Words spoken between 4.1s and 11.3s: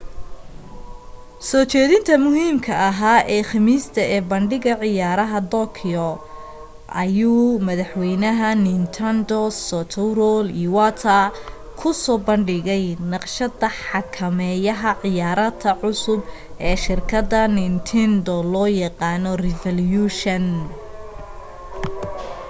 ee bandhiga ciyaaraha tokyo ayuu madaxwaynaha nintendo satoru iwata